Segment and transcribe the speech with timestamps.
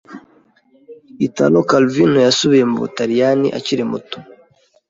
[1.27, 4.17] Italo Calvino yasubiye mu Butaliyani akiri muto.